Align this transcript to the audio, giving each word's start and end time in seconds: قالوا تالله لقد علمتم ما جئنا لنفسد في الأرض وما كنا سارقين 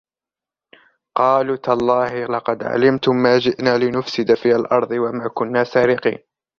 قالوا 1.17 1.55
تالله 1.55 2.25
لقد 2.25 2.63
علمتم 2.63 3.15
ما 3.15 3.37
جئنا 3.37 3.77
لنفسد 3.77 4.33
في 4.33 4.55
الأرض 4.55 4.91
وما 4.91 5.27
كنا 5.27 5.63
سارقين 5.63 6.17